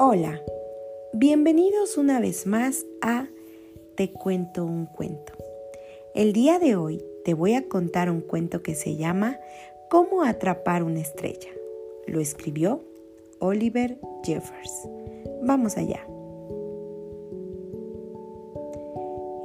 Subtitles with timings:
[0.00, 0.40] Hola,
[1.12, 3.26] bienvenidos una vez más a
[3.96, 5.32] Te cuento un cuento.
[6.14, 9.40] El día de hoy te voy a contar un cuento que se llama
[9.90, 11.48] Cómo atrapar una estrella.
[12.06, 12.80] Lo escribió
[13.40, 14.88] Oliver Jeffers.
[15.42, 16.06] Vamos allá.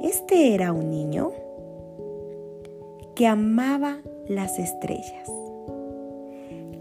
[0.02, 1.32] Este era un niño
[3.16, 5.28] que amaba las estrellas.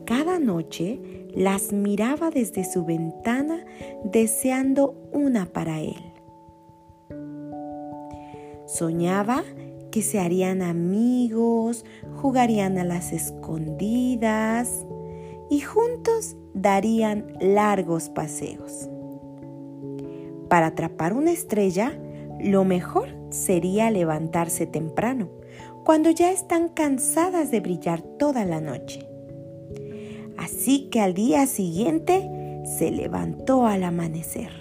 [0.06, 1.00] Cada noche
[1.36, 3.66] las miraba desde su ventana
[4.04, 6.14] deseando una para él.
[8.66, 9.44] Soñaba
[9.92, 14.86] que se harían amigos, jugarían a las escondidas
[15.50, 18.90] y juntos darían largos paseos.
[20.50, 22.00] Para atrapar una estrella,
[22.40, 25.30] lo mejor sería levantarse temprano,
[25.84, 29.13] cuando ya están cansadas de brillar toda la noche.
[30.44, 32.30] Así que al día siguiente
[32.78, 34.52] se levantó al amanecer.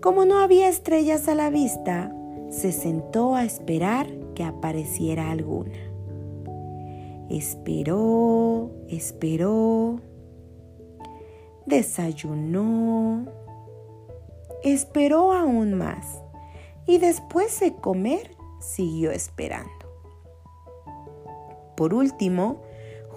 [0.00, 2.10] Como no había estrellas a la vista,
[2.48, 5.76] se sentó a esperar que apareciera alguna.
[7.28, 10.00] Esperó, esperó,
[11.66, 13.26] desayunó,
[14.64, 16.22] esperó aún más
[16.86, 19.68] y después de comer siguió esperando.
[21.76, 22.62] Por último,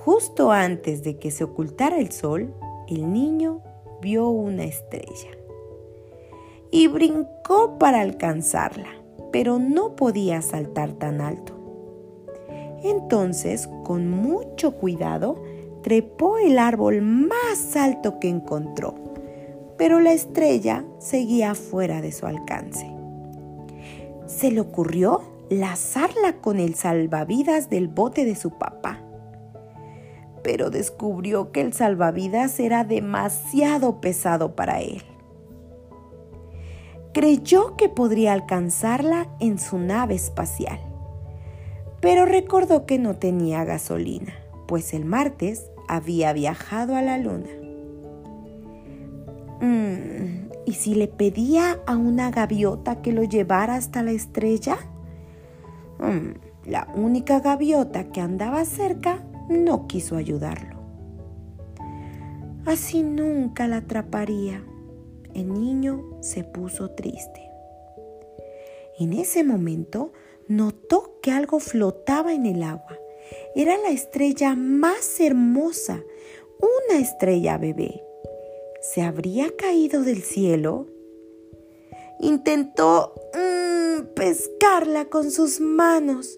[0.04, 2.56] Justo antes de que se ocultara el sol,
[2.88, 3.62] el niño
[4.02, 5.30] vio una estrella
[6.72, 8.90] y brincó para alcanzarla,
[9.32, 11.54] pero no podía saltar tan alto.
[12.84, 15.44] Entonces, con mucho cuidado,
[15.84, 18.96] trepó el árbol más alto que encontró,
[19.78, 22.92] pero la estrella seguía fuera de su alcance.
[24.26, 25.22] Se le ocurrió
[25.52, 29.01] lazarla con el salvavidas del bote de su papá
[30.44, 35.04] pero descubrió que el salvavidas era demasiado pesado para él.
[37.14, 40.80] Creyó que podría alcanzarla en su nave espacial,
[42.00, 44.34] pero recordó que no tenía gasolina,
[44.68, 47.50] pues el martes había viajado a la luna.
[49.60, 54.78] Mm, ¿Y si le pedía a una gaviota que lo llevara hasta la estrella?
[56.00, 60.82] Mm, la única gaviota que andaba cerca no quiso ayudarlo.
[62.66, 64.64] Así nunca la atraparía.
[65.34, 67.42] El niño se puso triste.
[69.00, 70.12] En ese momento
[70.48, 72.98] notó que algo flotaba en el agua.
[73.56, 76.04] Era la estrella más hermosa,
[76.60, 78.04] una estrella bebé.
[78.82, 80.88] ¿Se habría caído del cielo?
[82.20, 86.38] Intentó mm, pescarla con sus manos.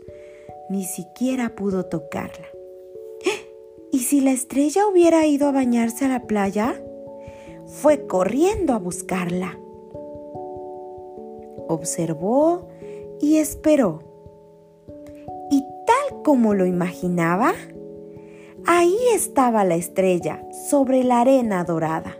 [0.69, 2.47] Ni siquiera pudo tocarla.
[3.93, 6.73] ¿Y si la estrella hubiera ido a bañarse a la playa?
[7.67, 9.59] Fue corriendo a buscarla.
[11.67, 12.67] Observó
[13.21, 13.99] y esperó.
[15.51, 17.53] Y tal como lo imaginaba,
[18.65, 22.17] ahí estaba la estrella sobre la arena dorada.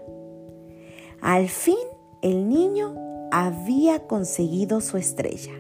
[1.22, 1.88] Al fin
[2.22, 2.94] el niño
[3.32, 5.54] había conseguido su estrella,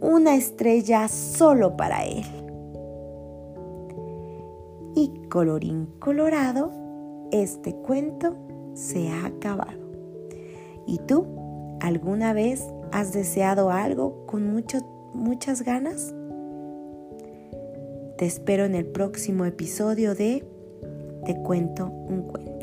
[0.00, 2.24] una estrella solo para él
[4.96, 6.72] y colorín colorado,
[7.30, 8.34] este cuento
[8.72, 9.78] se ha acabado.
[10.86, 11.26] ¿Y tú
[11.80, 14.50] alguna vez has deseado algo con
[15.12, 16.14] muchas ganas?
[18.16, 20.42] Te espero en el próximo episodio de
[21.26, 22.55] Te cuento un cuento.